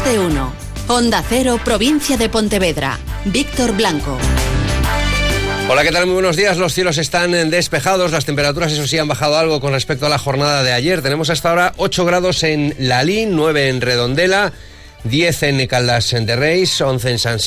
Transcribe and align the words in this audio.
Más 0.00 0.12
de 0.12 0.18
uno. 0.18 0.52
Onda 0.88 1.22
Cero, 1.28 1.60
provincia 1.62 2.16
de 2.16 2.28
Pontevedra. 2.28 2.98
Víctor 3.26 3.76
Blanco. 3.76 4.16
Hola, 5.68 5.82
¿qué 5.82 5.90
tal? 5.90 6.06
Muy 6.06 6.14
buenos 6.14 6.36
días. 6.36 6.56
Los 6.56 6.72
cielos 6.72 6.96
están 6.96 7.32
despejados. 7.50 8.10
Las 8.12 8.24
temperaturas, 8.24 8.72
eso 8.72 8.86
sí, 8.86 8.98
han 8.98 9.08
bajado 9.08 9.36
algo 9.36 9.60
con 9.60 9.72
respecto 9.72 10.06
a 10.06 10.08
la 10.08 10.18
jornada 10.18 10.62
de 10.62 10.72
ayer. 10.72 11.02
Tenemos 11.02 11.28
hasta 11.28 11.50
ahora 11.50 11.74
8 11.76 12.04
grados 12.04 12.42
en 12.44 12.74
Lalín, 12.78 13.36
9 13.36 13.68
en 13.68 13.80
Redondela, 13.80 14.52
10 15.04 15.42
en 15.42 15.66
Caldas 15.66 16.14
de 16.18 16.36
Reis, 16.36 16.80
11 16.80 17.10
en 17.10 17.18
San 17.18 17.38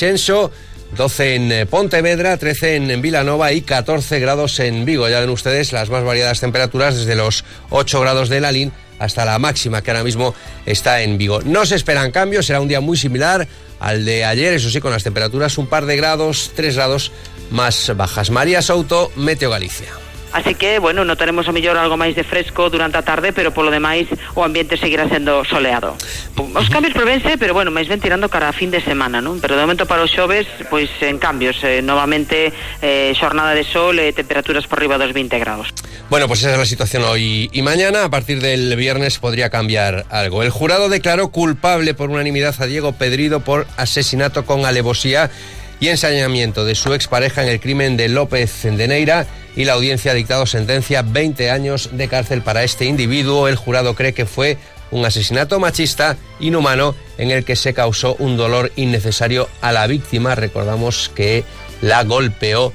12 0.96 1.34
en 1.34 1.52
eh, 1.52 1.66
Pontevedra, 1.66 2.36
13 2.36 2.76
en 2.76 3.02
Vilanova 3.02 3.52
y 3.52 3.62
14 3.62 4.20
grados 4.20 4.60
en 4.60 4.84
Vigo. 4.84 5.08
Ya 5.08 5.20
ven 5.20 5.30
ustedes 5.30 5.72
las 5.72 5.90
más 5.90 6.04
variadas 6.04 6.40
temperaturas 6.40 6.96
desde 6.96 7.16
los 7.16 7.44
8 7.70 8.00
grados 8.00 8.28
de 8.28 8.40
Lalín 8.40 8.72
hasta 8.98 9.24
la 9.24 9.38
máxima 9.38 9.82
que 9.82 9.90
ahora 9.90 10.04
mismo 10.04 10.34
está 10.66 11.02
en 11.02 11.18
Vigo. 11.18 11.40
No 11.42 11.66
se 11.66 11.76
esperan 11.76 12.10
cambios, 12.10 12.46
será 12.46 12.60
un 12.60 12.68
día 12.68 12.80
muy 12.80 12.96
similar 12.96 13.46
al 13.80 14.04
de 14.04 14.24
ayer, 14.24 14.54
eso 14.54 14.70
sí, 14.70 14.80
con 14.80 14.92
las 14.92 15.04
temperaturas 15.04 15.58
un 15.58 15.66
par 15.66 15.86
de 15.86 15.96
grados, 15.96 16.52
3 16.54 16.76
grados 16.76 17.12
más 17.50 17.92
bajas. 17.96 18.30
María 18.30 18.62
Souto, 18.62 19.10
Meteo 19.16 19.50
Galicia. 19.50 20.03
Así 20.34 20.56
que, 20.56 20.80
bueno, 20.80 21.04
no 21.04 21.16
tenemos 21.16 21.46
a 21.46 21.52
mellor 21.54 21.78
algo 21.78 21.94
máis 21.94 22.18
de 22.18 22.26
fresco 22.26 22.66
durante 22.66 22.98
a 22.98 23.06
tarde, 23.06 23.30
pero 23.30 23.54
polo 23.54 23.70
demais 23.70 24.10
o 24.34 24.42
ambiente 24.42 24.74
seguirá 24.74 25.06
sendo 25.06 25.46
soleado. 25.46 25.94
Os 26.34 26.66
cambios 26.74 26.90
prevense, 26.90 27.38
pero 27.38 27.54
bueno, 27.54 27.70
máis 27.70 27.86
ben 27.86 28.02
tirando 28.02 28.26
cara 28.26 28.50
a 28.50 28.54
fin 28.54 28.74
de 28.74 28.82
semana, 28.82 29.22
non? 29.22 29.38
Pero 29.38 29.54
de 29.54 29.62
momento 29.62 29.86
para 29.86 30.02
os 30.02 30.10
xoves, 30.10 30.50
pois 30.66 30.90
en 31.06 31.22
cambios, 31.22 31.62
eh, 31.62 31.86
novamente 31.86 32.50
eh, 32.82 33.14
de 33.14 33.64
sol 33.64 33.94
eh, 34.02 34.12
temperaturas 34.12 34.66
por 34.66 34.82
riba 34.82 34.98
dos 34.98 35.14
20 35.14 35.38
grados. 35.38 35.70
Bueno, 36.10 36.26
pues 36.26 36.40
esa 36.40 36.52
es 36.52 36.58
la 36.58 36.66
situación 36.66 37.04
hoy 37.04 37.48
y 37.52 37.62
mañana. 37.62 38.02
A 38.02 38.10
partir 38.10 38.40
del 38.40 38.74
viernes 38.74 39.18
podría 39.22 39.50
cambiar 39.50 40.04
algo. 40.10 40.42
El 40.42 40.50
jurado 40.50 40.88
declaró 40.88 41.28
culpable 41.28 41.94
por 41.94 42.10
unanimidad 42.10 42.54
a 42.58 42.66
Diego 42.66 42.90
Pedrido 42.92 43.38
por 43.40 43.66
asesinato 43.76 44.44
con 44.44 44.66
alevosía 44.66 45.30
y 45.78 45.88
ensañamiento 45.88 46.64
de 46.64 46.74
su 46.74 46.92
expareja 46.92 47.42
en 47.42 47.48
el 47.50 47.60
crimen 47.60 47.96
de 47.96 48.08
López 48.08 48.62
de 48.62 48.88
Neira 48.88 49.26
y 49.56 49.64
la 49.64 49.74
audiencia 49.74 50.12
ha 50.12 50.14
dictado 50.14 50.46
sentencia 50.46 51.02
20 51.02 51.50
años 51.50 51.90
de 51.92 52.08
cárcel 52.08 52.42
para 52.42 52.64
este 52.64 52.86
individuo. 52.86 53.48
El 53.48 53.56
jurado 53.56 53.94
cree 53.94 54.12
que 54.12 54.26
fue 54.26 54.58
un 54.90 55.04
asesinato 55.04 55.58
machista 55.60 56.16
inhumano 56.40 56.94
en 57.18 57.30
el 57.30 57.44
que 57.44 57.56
se 57.56 57.74
causó 57.74 58.16
un 58.18 58.36
dolor 58.36 58.72
innecesario 58.76 59.48
a 59.60 59.72
la 59.72 59.86
víctima. 59.86 60.34
Recordamos 60.34 61.10
que 61.14 61.44
la 61.80 62.04
golpeó 62.04 62.72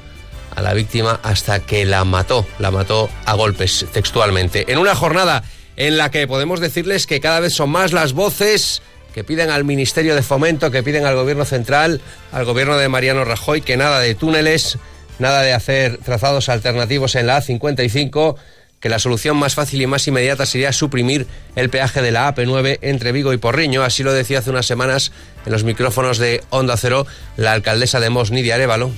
a 0.55 0.61
la 0.61 0.73
víctima 0.73 1.19
hasta 1.23 1.59
que 1.59 1.85
la 1.85 2.03
mató, 2.05 2.45
la 2.59 2.71
mató 2.71 3.09
a 3.25 3.33
golpes 3.33 3.85
textualmente. 3.91 4.71
En 4.71 4.79
una 4.79 4.95
jornada 4.95 5.43
en 5.75 5.97
la 5.97 6.11
que 6.11 6.27
podemos 6.27 6.59
decirles 6.59 7.07
que 7.07 7.21
cada 7.21 7.39
vez 7.39 7.53
son 7.53 7.69
más 7.69 7.93
las 7.93 8.13
voces 8.13 8.81
que 9.13 9.23
piden 9.23 9.49
al 9.49 9.63
Ministerio 9.63 10.15
de 10.15 10.21
Fomento, 10.21 10.71
que 10.71 10.83
piden 10.83 11.05
al 11.05 11.15
Gobierno 11.15 11.45
Central, 11.45 12.01
al 12.31 12.45
Gobierno 12.45 12.77
de 12.77 12.89
Mariano 12.89 13.25
Rajoy, 13.25 13.61
que 13.61 13.77
nada 13.77 13.99
de 13.99 14.13
túneles, 14.13 14.77
nada 15.19 15.41
de 15.41 15.53
hacer 15.53 15.97
trazados 15.97 16.49
alternativos 16.49 17.15
en 17.15 17.27
la 17.27 17.39
A55, 17.39 18.35
que 18.79 18.89
la 18.89 18.99
solución 18.99 19.37
más 19.37 19.55
fácil 19.55 19.81
y 19.81 19.87
más 19.87 20.07
inmediata 20.07 20.45
sería 20.45 20.71
suprimir 20.71 21.27
el 21.55 21.69
peaje 21.69 22.01
de 22.01 22.11
la 22.11 22.33
AP9 22.33 22.79
entre 22.81 23.11
Vigo 23.11 23.33
y 23.33 23.37
Porriño. 23.37 23.83
Así 23.83 24.03
lo 24.03 24.13
decía 24.13 24.39
hace 24.39 24.49
unas 24.49 24.65
semanas 24.65 25.11
en 25.45 25.51
los 25.51 25.63
micrófonos 25.63 26.17
de 26.17 26.41
Onda 26.49 26.77
Cero 26.77 27.05
la 27.35 27.51
alcaldesa 27.51 27.99
de 27.99 28.09
Mos, 28.09 28.31
Nidia 28.31 28.55
Arevalo. 28.55 28.91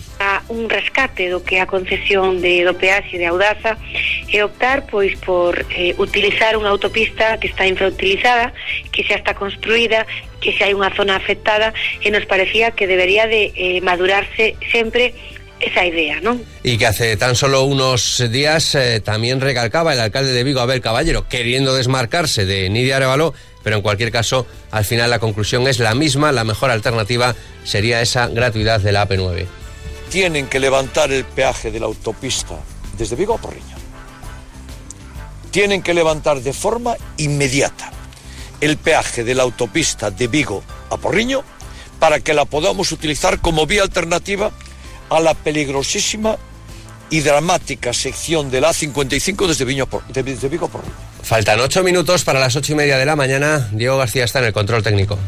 un 0.52 0.70
rescate 0.70 1.30
do 1.32 1.40
que 1.48 1.64
a 1.64 1.66
concesión 1.66 2.44
de 2.44 2.68
do 2.68 2.76
peaxe 2.76 3.16
de 3.16 3.26
Audaza 3.26 3.80
e 4.28 4.44
optar 4.44 4.84
pois 4.86 5.16
por 5.24 5.56
eh, 5.72 5.96
utilizar 5.96 6.60
unha 6.60 6.68
autopista 6.68 7.40
que 7.40 7.48
está 7.48 7.64
infrautilizada, 7.64 8.52
que 8.92 9.08
xa 9.08 9.16
está 9.16 9.32
construída, 9.34 10.04
que 10.44 10.52
xa 10.52 10.68
hai 10.68 10.76
unha 10.76 10.92
zona 10.92 11.16
afectada 11.16 11.72
e 12.04 12.12
nos 12.12 12.28
parecía 12.28 12.76
que 12.76 12.86
debería 12.86 13.32
de 13.32 13.56
eh, 13.56 13.80
madurarse 13.80 14.60
sempre 14.76 15.16
esa 15.62 15.86
idea, 15.86 16.20
¿no? 16.22 16.40
Y 16.64 16.78
que 16.78 16.88
hace 16.88 17.16
tan 17.18 17.36
solo 17.36 17.64
unos 17.64 18.24
días 18.30 18.76
eh, 18.76 19.00
también 19.00 19.42
recalcaba 19.42 19.94
el 19.94 20.00
alcalde 20.00 20.32
de 20.32 20.44
Vigo, 20.44 20.60
Abel 20.60 20.82
Caballero, 20.82 21.28
queriendo 21.28 21.76
desmarcarse 21.76 22.46
de 22.46 22.70
Nidia 22.70 22.98
Arevalo, 22.98 23.34
pero 23.64 23.76
en 23.76 23.82
cualquier 23.82 24.12
caso, 24.12 24.48
al 24.72 24.86
final 24.86 25.10
la 25.10 25.20
conclusión 25.20 25.68
es 25.68 25.80
la 25.80 25.94
misma, 25.94 26.32
la 26.32 26.44
mejor 26.44 26.72
alternativa 26.72 27.36
sería 27.64 28.02
esa 28.02 28.28
gratuidad 28.28 28.80
de 28.80 28.92
la 28.92 29.08
AP9. 29.08 29.46
Tienen 30.10 30.48
que 30.48 30.60
levantar 30.60 31.12
el 31.12 31.24
peaje 31.24 31.72
de 31.72 31.80
la 31.80 31.86
autopista 31.86 32.60
desde 32.98 33.16
Vigo 33.16 33.36
a 33.36 33.38
Porriño. 33.38 33.78
Tienen 35.52 35.82
que 35.82 35.94
levantar 35.94 36.42
de 36.42 36.54
forma 36.54 36.96
inmediata 37.18 37.92
el 38.62 38.78
peaje 38.78 39.24
de 39.24 39.36
la 39.36 39.44
autopista 39.44 40.12
de 40.12 40.28
Vigo 40.28 40.64
a 40.90 40.98
Porriño 40.98 41.44
para 42.00 42.20
que 42.20 42.34
la 42.34 42.46
podamos 42.46 42.92
utilizar 42.92 43.40
como 43.40 43.68
vía 43.68 43.84
alternativa 43.84 44.52
a 45.12 45.20
la 45.20 45.34
peligrosísima 45.34 46.38
y 47.10 47.20
dramática 47.20 47.94
sección 47.94 48.50
de 48.50 48.62
la 48.62 48.70
A55 48.70 49.48
desde, 49.48 49.66
Viño 49.66 49.86
por, 49.86 50.08
desde 50.08 50.48
Vigo 50.48 50.70
por 50.70 50.82
Faltan 51.22 51.60
ocho 51.60 51.84
minutos 51.84 52.24
para 52.24 52.40
las 52.40 52.56
ocho 52.56 52.72
y 52.72 52.76
media 52.76 52.98
de 52.98 53.06
la 53.06 53.16
mañana. 53.16 53.70
Diego 53.74 53.98
García 53.98 54.24
está 54.24 54.40
en 54.40 54.46
el 54.46 54.54
control 54.54 54.82
técnico. 54.82 55.20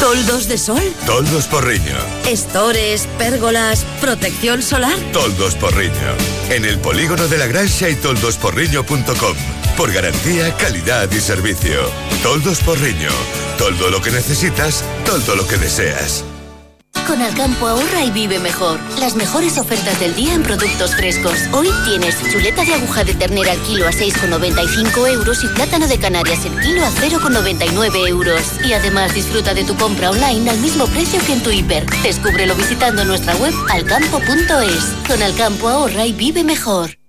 ¿Toldos 0.00 0.48
de 0.48 0.58
sol? 0.58 0.82
Toldos 1.06 1.46
Porriño. 1.46 1.96
Estores, 2.28 3.08
pérgolas, 3.18 3.84
protección 4.00 4.62
solar. 4.62 4.96
Toldos 5.12 5.56
Porriño. 5.56 5.92
En 6.50 6.64
el 6.64 6.78
polígono 6.78 7.26
de 7.26 7.38
la 7.38 7.46
Grancia 7.46 7.88
y 7.88 7.96
toldosporriño.com. 7.96 9.36
Por 9.76 9.92
garantía, 9.92 10.54
calidad 10.56 11.10
y 11.10 11.20
servicio. 11.20 11.80
Toldos 12.22 12.60
Porriño. 12.60 13.10
Todo 13.58 13.90
lo 13.90 14.00
que 14.02 14.10
necesitas, 14.10 14.84
todo 15.04 15.36
lo 15.36 15.46
que 15.46 15.56
deseas. 15.56 16.24
Con 17.06 17.20
Alcampo 17.20 17.68
ahorra 17.68 18.02
y 18.02 18.10
vive 18.10 18.38
mejor. 18.38 18.80
Las 18.98 19.14
mejores 19.14 19.58
ofertas 19.58 20.00
del 20.00 20.14
día 20.14 20.34
en 20.34 20.42
productos 20.42 20.94
frescos. 20.96 21.34
Hoy 21.52 21.68
tienes 21.84 22.16
chuleta 22.32 22.64
de 22.64 22.74
aguja 22.74 23.04
de 23.04 23.14
ternera 23.14 23.52
al 23.52 23.60
kilo 23.62 23.86
a 23.86 23.90
6,95 23.90 25.08
euros 25.12 25.44
y 25.44 25.48
plátano 25.48 25.86
de 25.86 25.98
Canarias 25.98 26.44
el 26.46 26.58
kilo 26.60 26.84
a 26.84 26.90
0,99 26.90 28.08
euros. 28.08 28.42
Y 28.64 28.72
además 28.72 29.14
disfruta 29.14 29.52
de 29.54 29.64
tu 29.64 29.76
compra 29.76 30.10
online 30.10 30.50
al 30.50 30.58
mismo 30.58 30.86
precio 30.86 31.20
que 31.26 31.34
en 31.34 31.42
tu 31.42 31.50
hiper. 31.50 31.84
Descúbrelo 32.02 32.54
visitando 32.54 33.04
nuestra 33.04 33.36
web 33.36 33.54
alcampo.es. 33.70 34.84
Con 35.06 35.22
Alcampo 35.22 35.68
ahorra 35.68 36.06
y 36.06 36.12
vive 36.12 36.42
mejor. 36.42 37.03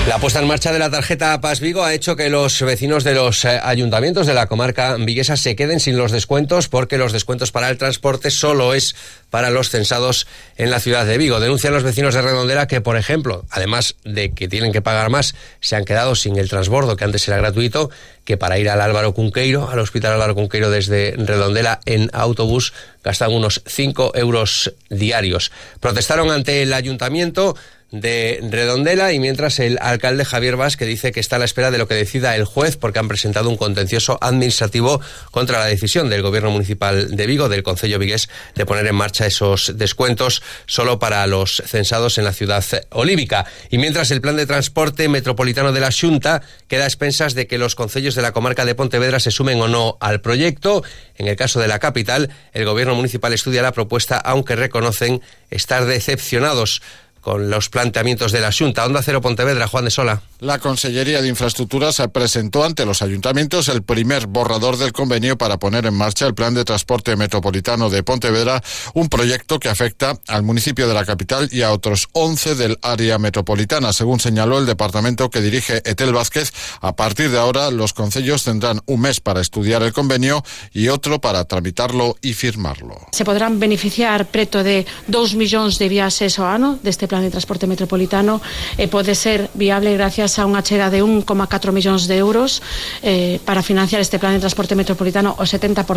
La 0.07 0.19
puesta 0.19 0.39
en 0.39 0.47
marcha 0.47 0.71
de 0.71 0.79
la 0.79 0.89
tarjeta 0.89 1.41
Paz 1.41 1.59
Vigo 1.59 1.83
ha 1.83 1.93
hecho 1.93 2.15
que 2.15 2.29
los 2.29 2.61
vecinos 2.61 3.03
de 3.03 3.13
los 3.13 3.43
eh, 3.43 3.59
ayuntamientos 3.61 4.25
de 4.25 4.33
la 4.33 4.47
comarca 4.47 4.95
viguesa 4.95 5.35
se 5.35 5.57
queden 5.57 5.81
sin 5.81 5.97
los 5.97 6.13
descuentos 6.13 6.69
porque 6.69 6.97
los 6.97 7.11
descuentos 7.11 7.51
para 7.51 7.69
el 7.69 7.77
transporte 7.77 8.31
solo 8.31 8.73
es 8.73 8.95
para 9.29 9.49
los 9.49 9.69
censados 9.69 10.25
en 10.55 10.71
la 10.71 10.79
ciudad 10.79 11.05
de 11.05 11.17
Vigo. 11.17 11.41
Denuncian 11.41 11.73
los 11.73 11.83
vecinos 11.83 12.13
de 12.13 12.21
Redondela 12.21 12.67
que, 12.67 12.79
por 12.79 12.95
ejemplo, 12.95 13.45
además 13.49 13.95
de 14.05 14.31
que 14.31 14.47
tienen 14.47 14.71
que 14.71 14.81
pagar 14.81 15.09
más, 15.09 15.35
se 15.59 15.75
han 15.75 15.83
quedado 15.83 16.15
sin 16.15 16.37
el 16.37 16.47
transbordo 16.47 16.95
que 16.95 17.03
antes 17.03 17.27
era 17.27 17.35
gratuito, 17.35 17.89
que 18.23 18.37
para 18.37 18.57
ir 18.59 18.69
al 18.69 18.79
Álvaro 18.79 19.13
Cunqueiro, 19.13 19.69
al 19.69 19.79
Hospital 19.79 20.13
Álvaro 20.13 20.35
Cunqueiro 20.35 20.69
desde 20.69 21.15
Redondela 21.17 21.81
en 21.85 22.09
autobús, 22.13 22.71
gastan 23.03 23.33
unos 23.33 23.61
5 23.65 24.13
euros 24.15 24.73
diarios. 24.89 25.51
Protestaron 25.81 26.31
ante 26.31 26.61
el 26.61 26.71
ayuntamiento 26.71 27.57
de 27.91 28.39
Redondela 28.51 29.13
y 29.13 29.19
mientras 29.19 29.59
el 29.59 29.77
alcalde 29.81 30.25
Javier 30.25 30.57
Vázquez 30.57 30.87
dice 30.87 31.13
que 31.13 31.21
está 31.21 31.37
a 31.37 31.39
la 31.39 31.45
espera 31.45 31.71
de 31.71 31.77
lo 31.77 31.87
que 31.87 31.95
decida 31.95 32.35
el 32.35 32.43
juez 32.43 32.75
porque 32.75 32.99
han 32.99 33.07
presentado 33.07 33.49
un 33.49 33.55
contencioso 33.55 34.17
administrativo 34.19 34.99
contra 35.31 35.59
la 35.59 35.65
decisión 35.65 36.09
del 36.09 36.21
gobierno 36.21 36.51
municipal 36.51 37.15
de 37.15 37.27
Vigo, 37.27 37.47
del 37.47 37.63
Concello 37.63 37.97
Vigués, 37.97 38.27
de 38.55 38.65
poner 38.65 38.85
en 38.87 38.95
marcha 38.95 39.25
esos 39.25 39.77
descuentos 39.77 40.43
solo 40.65 40.99
para 40.99 41.25
los 41.27 41.63
censados 41.65 42.17
en 42.17 42.25
la 42.25 42.33
ciudad 42.33 42.63
olívica. 42.89 43.45
Y 43.69 43.77
mientras 43.77 44.11
el 44.11 44.19
plan 44.19 44.35
de 44.35 44.45
transporte 44.45 45.07
metropolitano 45.07 45.71
de 45.71 45.79
la 45.79 45.91
Junta 45.91 46.41
queda 46.67 46.83
a 46.83 46.87
expensas 46.87 47.35
de 47.35 47.47
que 47.47 47.57
los 47.57 47.75
concellos 47.75 48.15
de 48.15 48.21
la 48.21 48.33
comarca 48.33 48.65
de 48.65 48.75
Pontevedra 48.75 49.21
se 49.21 49.31
sumen 49.31 49.61
o 49.61 49.67
no 49.69 49.97
al 50.01 50.19
proyecto, 50.19 50.83
en 51.15 51.27
el 51.27 51.37
caso 51.37 51.61
de 51.61 51.69
la 51.69 51.79
capital, 51.79 52.29
el 52.51 52.65
gobierno 52.65 52.95
municipal 52.95 53.31
estudia 53.31 53.61
la 53.61 53.71
propuesta, 53.71 54.17
aunque 54.17 54.57
reconocen 54.57 55.21
estar 55.49 55.85
decepcionados 55.85 56.81
con 57.27 57.49
los 57.49 57.67
planteamientos 57.67 58.31
de 58.31 58.39
la 58.39 58.53
Junta. 58.57 58.85
Onda 58.85 59.01
Cero 59.03 59.19
Pontevedra, 59.19 59.67
Juan 59.67 59.83
de 59.83 59.91
Sola. 59.91 60.21
La 60.39 60.59
Consellería 60.59 61.23
de 61.23 61.29
Infraestructuras 61.29 61.99
presentó 62.13 62.63
ante 62.63 62.85
los 62.85 63.01
ayuntamientos 63.01 63.69
el 63.69 63.81
primer 63.81 64.27
borrador 64.27 64.77
del 64.77 64.93
convenio 64.93 65.35
para 65.35 65.57
poner 65.57 65.87
en 65.87 65.95
marcha 65.95 66.27
el 66.27 66.35
plan 66.35 66.53
de 66.53 66.63
transporte 66.63 67.15
metropolitano 67.15 67.89
de 67.89 68.03
Pontevedra, 68.03 68.61
un 68.93 69.09
proyecto 69.09 69.59
que 69.59 69.67
afecta 69.67 70.19
al 70.27 70.43
municipio 70.43 70.87
de 70.87 70.93
la 70.93 71.05
capital 71.05 71.49
y 71.51 71.63
a 71.63 71.71
otros 71.71 72.09
11 72.11 72.53
del 72.53 72.77
área 72.83 73.17
metropolitana. 73.17 73.93
Según 73.93 74.19
señaló 74.19 74.59
el 74.59 74.67
departamento 74.67 75.31
que 75.31 75.41
dirige 75.41 75.77
Etel 75.77 76.13
Vázquez, 76.13 76.53
a 76.81 76.95
partir 76.95 77.31
de 77.31 77.39
ahora 77.39 77.71
los 77.71 77.93
concellos 77.93 78.43
tendrán 78.43 78.81
un 78.85 79.01
mes 79.01 79.19
para 79.19 79.41
estudiar 79.41 79.81
el 79.81 79.91
convenio 79.91 80.43
y 80.71 80.89
otro 80.89 81.19
para 81.19 81.45
tramitarlo 81.45 82.15
y 82.21 82.33
firmarlo. 82.33 83.07
Se 83.11 83.25
podrán 83.25 83.59
beneficiar 83.59 84.27
preto 84.27 84.61
de 84.61 84.85
2 85.07 85.33
millones 85.33 85.79
de 85.79 85.89
viajes 85.89 86.37
ao 86.37 86.77
de 86.77 86.89
este 86.91 87.07
plan 87.07 87.23
de 87.23 87.31
transporte 87.31 87.65
metropolitano 87.65 88.39
e 88.77 88.85
pode 88.85 89.17
ser 89.17 89.49
viable 89.57 89.97
gracias 89.97 90.26
gracias 90.27 90.43
a 90.43 90.49
unha 90.51 90.59
chega 90.59 90.91
de 90.91 90.99
1,4 90.99 91.71
millóns 91.71 92.03
de 92.03 92.19
euros 92.19 92.59
eh, 92.99 93.39
para 93.47 93.63
financiar 93.63 94.03
este 94.03 94.19
plan 94.19 94.35
de 94.35 94.43
transporte 94.43 94.75
metropolitano 94.75 95.39
o 95.39 95.47
70% 95.47 95.87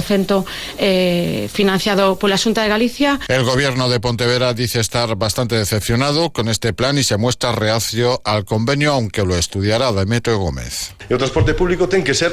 eh, 0.78 1.50
financiado 1.50 2.14
pola 2.14 2.38
Xunta 2.38 2.62
de 2.62 2.70
Galicia. 2.70 3.18
El 3.26 3.42
gobierno 3.42 3.90
de 3.90 3.98
Pontevedra 3.98 4.54
dice 4.54 4.78
estar 4.78 5.18
bastante 5.18 5.58
decepcionado 5.58 6.30
con 6.30 6.46
este 6.46 6.70
plan 6.70 6.94
y 6.94 7.02
se 7.02 7.18
muestra 7.18 7.50
reacio 7.50 8.22
al 8.22 8.46
convenio, 8.46 8.94
aunque 8.94 9.26
lo 9.26 9.34
estudiará 9.34 9.90
Demetrio 9.90 10.38
Gómez. 10.38 10.94
E 11.10 11.14
o 11.14 11.18
transporte 11.18 11.58
público 11.58 11.90
ten 11.90 12.06
que 12.06 12.14
ser 12.14 12.30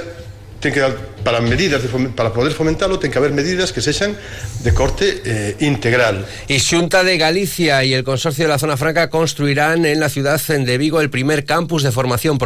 ten 0.59 0.73
que 0.73 0.81
para 1.23 1.41
medidas 1.41 1.81
de, 1.83 1.89
para 2.09 2.33
poder 2.33 2.53
fomentarlo 2.53 2.99
ten 2.99 3.11
que 3.11 3.17
haber 3.17 3.31
medidas 3.31 3.71
que 3.71 3.81
sexan 3.81 4.17
de 4.63 4.73
corte 4.73 5.21
eh, 5.23 5.55
integral. 5.59 6.25
Y 6.47 6.59
Xunta 6.59 7.03
de 7.03 7.17
Galicia 7.17 7.83
y 7.83 7.93
el 7.93 8.03
Consorcio 8.03 8.45
de 8.45 8.49
la 8.49 8.59
Zona 8.59 8.77
Franca 8.77 9.09
construirán 9.09 9.85
en 9.85 9.99
la 9.99 10.09
ciudad 10.09 10.41
de 10.41 10.77
Vigo 10.77 11.01
el 11.01 11.09
primer 11.09 11.45
campus 11.45 11.83
de 11.83 11.91
formación 11.91 12.39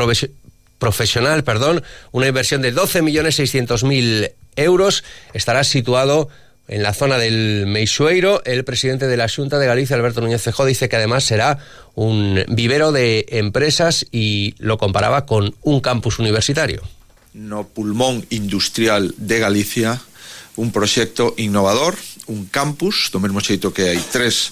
profesional, 0.80 1.44
perdón, 1.44 1.84
una 2.12 2.28
inversión 2.28 2.62
de 2.62 2.74
12.600.000 2.74 4.32
euros. 4.56 5.04
Estará 5.34 5.64
situado 5.64 6.30
en 6.68 6.84
la 6.84 6.94
zona 6.94 7.18
del 7.18 7.66
Meixueiro. 7.68 8.42
El 8.46 8.64
presidente 8.64 9.08
de 9.08 9.18
la 9.18 9.30
Junta 9.30 9.60
de 9.60 9.68
Galicia, 9.68 9.96
Alberto 9.96 10.22
Núñez 10.22 10.42
Fejó, 10.42 10.66
dice 10.66 10.90
que 10.90 10.96
además 10.96 11.24
será 11.24 11.60
un 11.96 12.44
vivero 12.48 12.92
de 12.92 13.26
empresas 13.30 14.06
y 14.12 14.56
lo 14.58 14.78
comparaba 14.78 15.26
con 15.26 15.56
un 15.62 15.82
campus 15.82 16.20
universitario 16.20 16.82
no 17.34 17.68
pulmón 17.68 18.26
industrial 18.30 19.14
de 19.18 19.40
Galicia 19.40 20.02
un 20.58 20.72
proxecto 20.72 21.34
innovador, 21.38 21.96
un 22.28 22.46
campus, 22.46 23.10
do 23.10 23.24
mesmo 23.24 23.40
xeito 23.40 23.72
que 23.72 23.88
hai 23.88 24.00
tres 24.12 24.52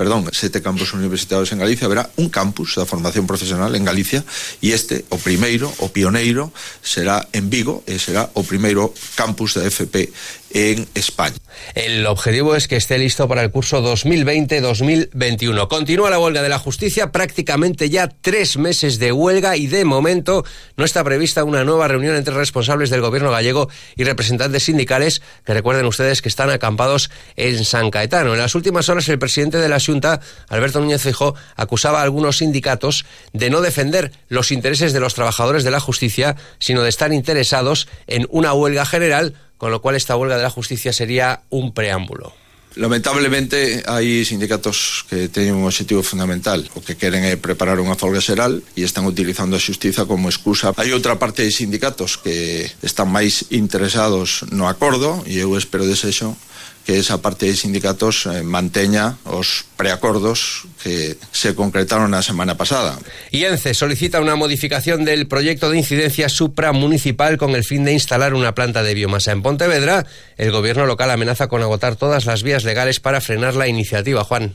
perdón, 0.00 0.24
sete 0.32 0.64
campus 0.64 0.96
universitarios 0.96 1.52
en 1.52 1.60
Galicia, 1.60 1.84
haberá 1.84 2.08
un 2.16 2.32
campus 2.32 2.80
da 2.80 2.88
formación 2.88 3.28
profesional 3.28 3.76
en 3.76 3.84
Galicia 3.84 4.24
e 4.64 4.72
este, 4.72 5.04
o 5.12 5.20
primeiro, 5.20 5.68
o 5.76 5.92
pioneiro, 5.92 6.48
será 6.80 7.28
en 7.36 7.52
Vigo 7.52 7.84
e 7.84 8.00
será 8.00 8.32
o 8.32 8.40
primeiro 8.40 8.96
campus 9.12 9.60
da 9.60 9.68
FP 9.68 10.08
en 10.52 10.86
España. 10.94 11.36
El 11.74 12.06
objetivo 12.06 12.56
es 12.56 12.68
que 12.68 12.76
esté 12.76 12.98
listo 12.98 13.28
para 13.28 13.42
el 13.42 13.50
curso 13.50 13.82
2020-2021. 13.82 15.68
Continúa 15.68 16.10
la 16.10 16.18
huelga 16.18 16.42
de 16.42 16.48
la 16.48 16.58
justicia, 16.58 17.12
prácticamente 17.12 17.90
ya 17.90 18.08
tres 18.08 18.56
meses 18.56 18.98
de 18.98 19.12
huelga 19.12 19.56
y 19.56 19.66
de 19.66 19.84
momento 19.84 20.44
no 20.76 20.84
está 20.84 21.04
prevista 21.04 21.44
una 21.44 21.64
nueva 21.64 21.88
reunión 21.88 22.16
entre 22.16 22.34
responsables 22.34 22.90
del 22.90 23.00
gobierno 23.00 23.30
gallego 23.30 23.68
y 23.96 24.04
representantes 24.04 24.64
sindicales 24.64 25.22
que 25.44 25.54
recuerden 25.54 25.86
ustedes 25.86 26.22
que 26.22 26.28
están 26.28 26.50
acampados 26.50 27.10
en 27.36 27.64
San 27.64 27.90
Caetano. 27.90 28.32
En 28.32 28.38
las 28.38 28.54
últimas 28.54 28.88
horas 28.88 29.08
el 29.08 29.18
presidente 29.18 29.58
de 29.58 29.68
la 29.68 29.80
Junta, 29.80 30.20
Alberto 30.48 30.80
Núñez 30.80 31.02
Feijóo, 31.02 31.34
acusaba 31.56 32.00
a 32.00 32.02
algunos 32.02 32.38
sindicatos 32.38 33.04
de 33.32 33.50
no 33.50 33.60
defender 33.60 34.12
los 34.28 34.50
intereses 34.50 34.92
de 34.92 35.00
los 35.00 35.14
trabajadores 35.14 35.64
de 35.64 35.70
la 35.70 35.80
justicia, 35.80 36.36
sino 36.58 36.82
de 36.82 36.88
estar 36.88 37.12
interesados 37.12 37.88
en 38.06 38.26
una 38.30 38.52
huelga 38.52 38.84
general 38.84 39.34
con 39.60 39.70
lo 39.70 39.82
cual 39.82 39.94
esta 39.94 40.16
huelga 40.16 40.38
de 40.38 40.42
la 40.42 40.48
justicia 40.48 40.90
sería 40.90 41.42
un 41.50 41.74
preámbulo. 41.74 42.32
Lamentablemente 42.76 43.82
hai 43.84 44.24
sindicatos 44.24 45.04
que 45.10 45.26
teñen 45.26 45.58
un 45.58 45.66
objetivo 45.66 46.06
fundamental 46.06 46.62
O 46.78 46.78
que 46.78 46.94
queren 46.94 47.26
é 47.26 47.34
preparar 47.34 47.82
unha 47.82 47.98
folga 47.98 48.22
xeral 48.22 48.62
E 48.78 48.86
están 48.86 49.10
utilizando 49.10 49.58
a 49.58 49.60
xustiza 49.60 50.06
como 50.06 50.30
excusa 50.30 50.70
Hai 50.78 50.94
outra 50.94 51.18
parte 51.18 51.42
de 51.42 51.50
sindicatos 51.50 52.14
que 52.14 52.70
están 52.86 53.10
máis 53.10 53.50
interesados 53.50 54.46
no 54.54 54.70
acordo 54.70 55.18
E 55.26 55.42
eu 55.42 55.58
espero 55.58 55.82
desexo 55.82 56.38
que 56.86 56.98
esa 56.98 57.20
parte 57.20 57.46
de 57.46 57.56
sindicatos 57.56 58.26
eh, 58.26 58.42
manteña 58.42 59.16
os 59.24 59.64
preacordos 59.76 60.66
que 60.82 61.16
se 61.32 61.54
concretaron 61.54 62.10
la 62.10 62.22
semana 62.22 62.56
pasada. 62.56 62.98
Y 63.30 63.44
ENCE 63.44 63.74
solicita 63.74 64.20
una 64.20 64.36
modificación 64.36 65.04
del 65.04 65.26
proyecto 65.26 65.70
de 65.70 65.78
incidencia 65.78 66.28
supramunicipal 66.28 67.38
con 67.38 67.54
el 67.54 67.64
fin 67.64 67.84
de 67.84 67.92
instalar 67.92 68.34
una 68.34 68.54
planta 68.54 68.82
de 68.82 68.94
biomasa 68.94 69.32
en 69.32 69.42
Pontevedra. 69.42 70.06
El 70.36 70.52
gobierno 70.52 70.86
local 70.86 71.10
amenaza 71.10 71.48
con 71.48 71.62
agotar 71.62 71.96
todas 71.96 72.26
las 72.26 72.42
vías 72.42 72.64
legales 72.64 73.00
para 73.00 73.20
frenar 73.20 73.54
la 73.54 73.68
iniciativa. 73.68 74.24
Juan. 74.24 74.54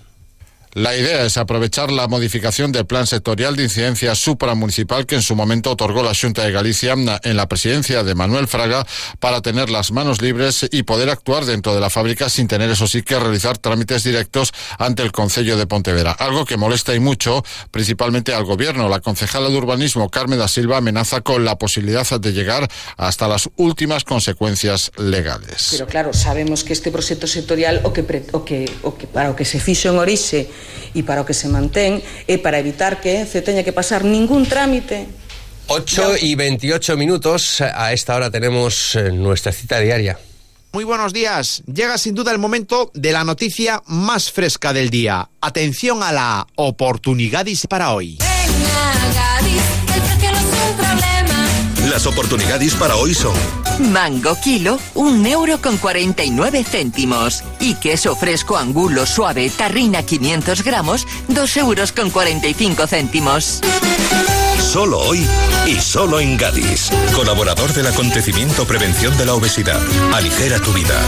La 0.76 0.94
idea 0.94 1.24
es 1.24 1.38
aprovechar 1.38 1.90
la 1.90 2.10
modificación 2.10 2.74
del 2.74 2.86
plan 2.86 3.08
sectorial 3.08 3.56
de 3.56 3.64
incidencia 3.64 4.14
supramunicipal 4.14 5.06
que 5.06 5.16
en 5.16 5.22
su 5.22 5.34
momento 5.34 5.72
otorgó 5.72 6.04
la 6.04 6.14
Junta 6.14 6.44
de 6.44 6.52
Galicia 6.52 6.96
en 7.24 7.38
la 7.38 7.48
presidencia 7.48 8.04
de 8.04 8.14
Manuel 8.14 8.50
Fraga 8.50 8.86
para 9.22 9.42
tener 9.42 9.70
las 9.70 9.94
manos 9.94 10.22
libres 10.22 10.68
y 10.70 10.84
poder 10.84 11.10
actuar 11.10 11.46
dentro 11.46 11.74
de 11.74 11.80
la 11.80 11.90
fábrica 11.90 12.28
sin 12.28 12.50
tener, 12.50 12.70
eso 12.70 12.88
sí, 12.88 13.04
que 13.04 13.18
realizar 13.18 13.58
trámites 13.58 14.04
directos 14.04 14.52
ante 14.78 15.02
el 15.02 15.14
Concello 15.14 15.56
de 15.56 15.66
Pontevedra. 15.66 16.12
Algo 16.12 16.44
que 16.44 16.58
molesta 16.58 16.94
y 16.94 17.00
mucho, 17.00 17.42
principalmente 17.72 18.34
al 18.34 18.44
gobierno. 18.44 18.90
La 18.90 19.00
concejala 19.00 19.48
de 19.48 19.56
urbanismo, 19.56 20.10
Carmen 20.10 20.40
da 20.40 20.50
Silva, 20.50 20.80
amenaza 20.80 21.22
con 21.22 21.46
la 21.46 21.58
posibilidad 21.58 22.06
de 22.20 22.34
llegar 22.34 22.68
hasta 22.98 23.30
las 23.30 23.50
últimas 23.56 24.04
consecuencias 24.04 24.92
legales. 24.98 25.70
Pero 25.72 25.88
claro, 25.88 26.12
sabemos 26.12 26.66
que 26.66 26.74
este 26.74 26.92
proyecto 26.92 27.28
sectorial 27.28 27.80
o 27.86 27.94
que, 27.94 28.02
o 28.34 28.44
que, 28.44 28.70
o 28.82 28.98
que 28.98 29.08
para 29.08 29.32
o 29.32 29.38
que 29.38 29.46
se 29.46 29.88
en 29.88 29.98
Orixe 29.98 30.50
e 30.94 31.04
para 31.04 31.22
o 31.22 31.28
que 31.28 31.34
se 31.34 31.48
mantén 31.48 32.02
é 32.30 32.38
para 32.38 32.60
evitar 32.60 33.02
que 33.04 33.24
ENCE 33.24 33.42
teña 33.42 33.64
que 33.64 33.76
pasar 33.76 34.04
ningún 34.04 34.46
trámite 34.46 35.26
8 35.68 36.18
y 36.22 36.36
28 36.36 36.98
minutos. 36.98 37.62
A 37.62 37.92
esta 37.92 38.16
hora 38.16 38.30
tenemos 38.30 38.96
eh, 38.96 39.12
nuestra 39.12 39.52
cita 39.52 39.80
diaria. 39.80 40.20
Muy 40.72 40.84
buenos 40.84 41.14
días. 41.14 41.64
Llega 41.66 41.98
sin 41.98 42.16
duda 42.16 42.32
el 42.32 42.38
momento 42.38 42.92
de 42.94 43.14
la 43.14 43.24
noticia 43.24 43.82
más 43.88 44.32
fresca 44.32 44.74
del 44.74 44.90
día. 44.90 45.30
Atención 45.40 46.04
a 46.04 46.12
la 46.12 46.48
oportunidad 46.56 47.46
para 47.70 47.94
hoy. 47.94 48.18
Las 51.96 52.08
oportunidades 52.08 52.76
para 52.76 52.98
hoy 52.98 53.14
son 53.14 53.34
Mango 53.80 54.38
kilo, 54.44 54.78
un 54.96 55.26
euro 55.26 55.62
con 55.62 55.78
49 55.78 56.66
céntimos. 56.66 57.42
Y 57.62 57.76
queso 57.76 58.18
fresco 58.18 58.58
angulo 58.58 59.06
suave 59.06 59.50
tarrina 59.50 60.04
500 60.04 60.62
gramos, 60.66 61.08
dos 61.30 61.56
euros 61.56 61.94
con 61.94 62.10
45 62.10 62.86
céntimos. 62.88 63.62
Solo 64.60 65.00
hoy 65.00 65.26
y 65.68 65.76
solo 65.76 66.20
en 66.20 66.36
Gadis. 66.36 66.92
Colaborador 67.16 67.72
del 67.72 67.88
acontecimiento 67.88 68.68
Prevención 68.68 69.18
de 69.18 69.28
la 69.28 69.36
Obesidad. 69.36 69.80
Aligera 70.14 70.60
tu 70.60 70.74
vida. 70.74 71.02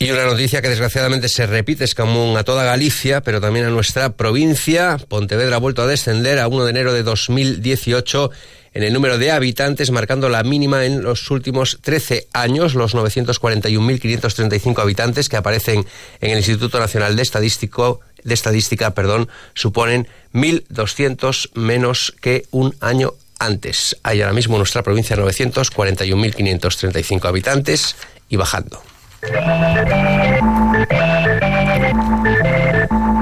Y 0.00 0.10
una 0.10 0.24
noticia 0.24 0.62
que 0.62 0.68
desgraciadamente 0.68 1.28
se 1.28 1.44
repite, 1.46 1.84
es 1.84 1.94
común 1.94 2.36
a 2.36 2.44
toda 2.44 2.64
Galicia, 2.64 3.20
pero 3.20 3.40
también 3.40 3.66
a 3.66 3.70
nuestra 3.70 4.16
provincia. 4.16 4.96
Pontevedra 5.08 5.56
ha 5.56 5.58
vuelto 5.58 5.82
a 5.82 5.86
descender 5.86 6.38
a 6.38 6.46
1 6.46 6.64
de 6.64 6.70
enero 6.70 6.92
de 6.94 7.02
2018 7.02 8.30
en 8.78 8.84
el 8.84 8.92
número 8.92 9.18
de 9.18 9.32
habitantes, 9.32 9.90
marcando 9.90 10.28
la 10.28 10.44
mínima 10.44 10.84
en 10.84 11.02
los 11.02 11.32
últimos 11.32 11.80
13 11.82 12.28
años, 12.32 12.76
los 12.76 12.94
941.535 12.94 14.80
habitantes 14.80 15.28
que 15.28 15.36
aparecen 15.36 15.84
en 16.20 16.30
el 16.30 16.36
Instituto 16.36 16.78
Nacional 16.78 17.16
de, 17.16 17.22
Estadístico, 17.22 17.98
de 18.22 18.34
Estadística 18.34 18.94
perdón, 18.94 19.28
suponen 19.54 20.06
1.200 20.32 21.50
menos 21.54 22.14
que 22.20 22.44
un 22.52 22.76
año 22.78 23.14
antes. 23.40 23.96
Hay 24.04 24.22
ahora 24.22 24.32
mismo 24.32 24.54
en 24.54 24.58
nuestra 24.58 24.84
provincia 24.84 25.16
941.535 25.16 27.24
habitantes 27.24 27.96
y 28.28 28.36
bajando. 28.36 28.80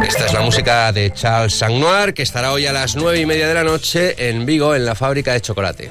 Esta 0.07 0.27
es 0.27 0.33
la 0.33 0.41
música 0.41 0.93
de 0.93 1.13
Charles 1.13 1.59
Sangnoir, 1.59 2.15
que 2.15 2.23
estará 2.23 2.53
hoy 2.53 2.67
a 2.67 2.73
las 2.73 2.95
nueve 2.95 3.19
y 3.21 3.27
media 3.27 3.49
de 3.49 3.55
la 3.55 3.65
noche 3.65 4.29
en 4.29 4.47
Vigo, 4.47 4.75
en 4.75 4.85
la 4.85 4.95
fábrica 4.95 5.33
de 5.33 5.41
chocolate. 5.41 5.91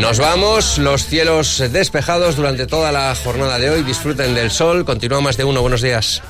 Nos 0.00 0.18
vamos, 0.18 0.76
los 0.76 1.06
cielos 1.06 1.62
despejados 1.70 2.36
durante 2.36 2.66
toda 2.66 2.92
la 2.92 3.14
jornada 3.14 3.58
de 3.58 3.70
hoy. 3.70 3.82
Disfruten 3.82 4.34
del 4.34 4.50
sol. 4.50 4.84
Continúa 4.84 5.22
más 5.22 5.38
de 5.38 5.44
uno. 5.44 5.62
Buenos 5.62 5.80
días. 5.80 6.20